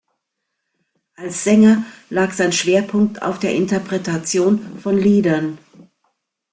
[1.13, 5.59] Als Sänger lag sein Schwerpunkt auf der Interpretation von Liedern.